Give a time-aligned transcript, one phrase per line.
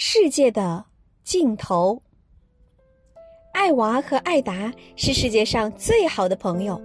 [0.00, 0.84] 世界的
[1.24, 2.00] 尽头。
[3.52, 6.80] 艾娃和艾达是世界上最好的朋友，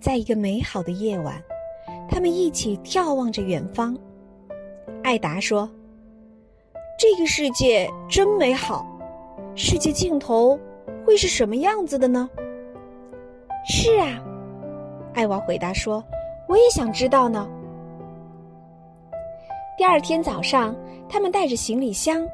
[0.00, 1.38] 在一个美好的夜晚，
[2.08, 3.94] 他们一起眺望着远方。
[5.04, 5.70] 艾达说
[6.98, 8.86] ：“这个世界真美好，
[9.54, 10.58] 世界尽头
[11.04, 12.30] 会是什么样子的呢
[13.68, 14.24] ？”“是啊。”
[15.12, 16.02] 艾娃回答说
[16.48, 17.46] ，“我也想知道呢。”
[19.82, 20.72] 第二天早上，
[21.08, 22.24] 他们带着行李箱，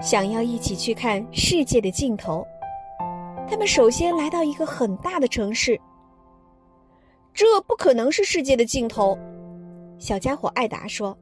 [0.00, 2.46] 想要一起去看世界的尽头。
[3.50, 5.76] 他们首先来到一个很大的城市。
[7.32, 9.18] 这不可能是世界的尽头，
[9.98, 11.18] 小家伙艾达说：“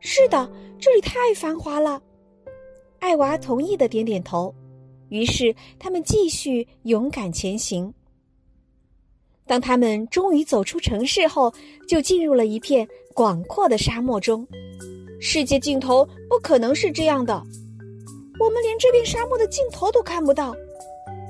[0.00, 0.46] 是的，
[0.78, 1.98] 这里太繁华了。”
[3.00, 4.54] 艾娃同意的点点头。
[5.08, 7.90] 于是他们继续勇敢前行。
[9.46, 11.50] 当他们终于走出城市后，
[11.88, 14.46] 就进入了一片广阔的沙漠中。
[15.20, 17.34] 世界尽头不可能是这样的，
[18.38, 20.54] 我们连这片沙漠的尽头都看不到。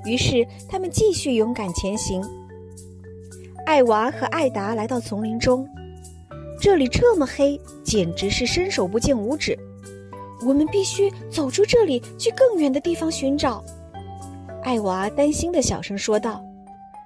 [0.05, 2.23] 于是他们继续勇敢前行。
[3.65, 5.69] 艾娃和艾达来到丛林中，
[6.61, 9.59] 这里这么黑，简直是伸手不见五指。
[10.47, 13.65] 我们必须走出这里，去更远的地方寻找。
[14.63, 16.45] 艾娃担心的小声说道：“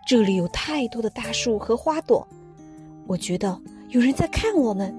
[0.06, 2.26] 这里有太多的大树和花朵，
[3.06, 4.94] 我觉得有人在看我们。”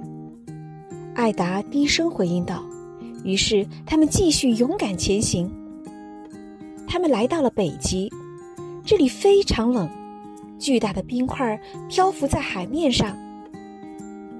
[1.22, 2.66] 艾达低声回应道
[3.24, 5.48] ：“于是他们继续勇敢前行。
[6.88, 8.12] 他们来到了北极，
[8.84, 9.88] 这里非常冷，
[10.58, 13.16] 巨大的冰块漂浮在海面上。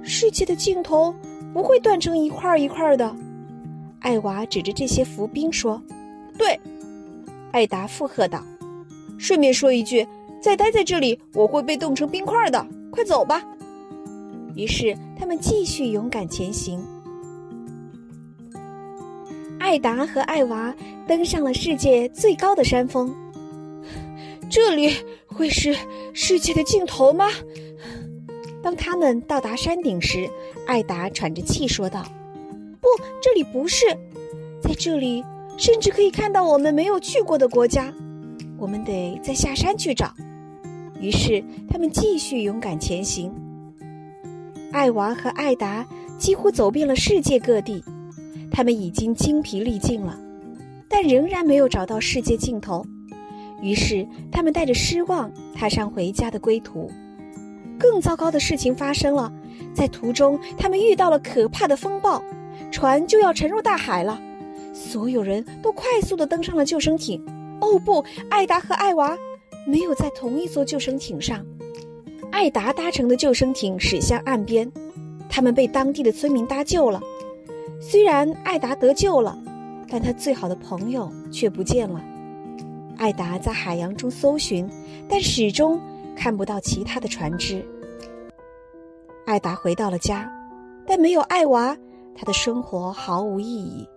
[0.02, 1.14] 世界的尽头
[1.54, 3.16] 不会断成一块一块的。”
[4.02, 5.80] 艾娃指着这些浮冰说
[6.36, 6.60] ：“对。”
[7.54, 8.44] 艾达附和道
[9.20, 10.08] ：“顺便说一句，
[10.42, 12.66] 再待在这里，我会被冻成冰块的。
[12.90, 13.40] 快走吧。”
[14.56, 16.84] 于是他们继续勇敢前行。
[19.60, 20.76] 艾达和艾娃
[21.08, 23.14] 登上了世界最高的山峰。
[24.50, 24.94] 这里
[25.28, 25.76] 会是
[26.14, 27.28] 世界的尽头吗？
[28.62, 30.30] 当他们到达山顶时，
[30.68, 32.04] 艾达喘着气说道
[32.82, 32.88] ：“不，
[33.22, 33.86] 这里不是。
[34.62, 35.24] 在这里，
[35.58, 37.94] 甚至可以看到我们没有去过的国家。
[38.58, 40.14] 我们得再下山去找。”
[41.00, 43.34] 于是他们继续勇敢前行。
[44.72, 45.86] 艾娃和艾达
[46.18, 47.84] 几乎走遍了世界各地，
[48.52, 50.18] 他们已经精疲力尽了，
[50.88, 52.86] 但仍然没有找到世界尽头。
[53.62, 56.90] 于是，他们带着失望踏上回家的归途。
[57.78, 59.32] 更糟糕的事情发生了，
[59.74, 62.24] 在途中，他们遇到了可怕的风暴，
[62.72, 64.20] 船就要沉入大海了。
[64.74, 67.24] 所有人都快速地登上了救生艇。
[67.60, 69.18] 哦不，艾达和艾娃
[69.68, 71.46] 没有在同一艘救生艇上。
[72.32, 74.70] 艾达搭乘的救生艇驶向岸边，
[75.30, 77.00] 他们被当地的村民搭救了。
[77.80, 79.38] 虽然艾达得救了，
[79.90, 82.02] 但他最好的朋友却不见了。
[82.98, 84.68] 艾达在海洋中搜寻，
[85.10, 85.80] 但始终
[86.16, 87.64] 看不到其他的船只。
[89.26, 90.32] 艾达回到了家，
[90.88, 91.78] 但没有艾娃，
[92.16, 93.88] 他的生活毫无意义。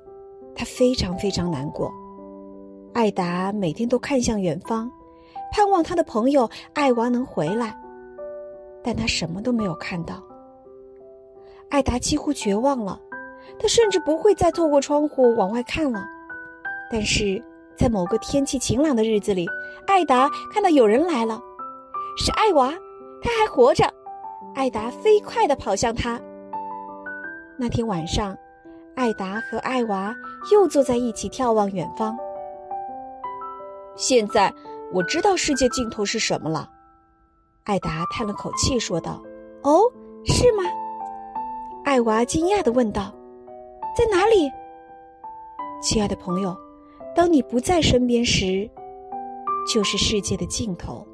[0.55, 1.93] 他非常非常难过。
[2.93, 4.91] 艾达每天都看向远方，
[5.53, 7.75] 盼望他的朋友艾娃能回来。
[8.85, 10.23] 但他什么都没有看到。
[11.71, 13.01] 艾达几乎绝望了，
[13.59, 16.05] 他甚至不会再透过窗户往外看了。
[16.93, 17.43] 但是
[17.77, 19.49] 在某个天气晴朗的日子里，
[19.87, 21.41] 艾达看到有人来了，
[22.19, 22.73] 是艾娃，
[23.23, 23.85] 他还活着。
[24.55, 26.21] 艾达飞快地跑向他。
[27.57, 28.37] 那天晚上，
[28.95, 30.15] 艾达和艾娃
[30.53, 32.17] 又坐在一起眺望远方。
[33.97, 34.53] 现在
[34.93, 36.71] 我知道世界尽头是什么了。
[37.65, 39.23] 艾达叹了口气，说道
[39.65, 39.81] ：“哦，
[40.27, 40.63] 是吗？”
[41.85, 43.11] 艾娃惊讶地问道
[43.97, 44.51] ：“在哪里？”
[45.81, 46.55] 亲爱的朋友，
[47.17, 48.71] 当你不在身边时，
[49.73, 51.07] 就是世界的尽头。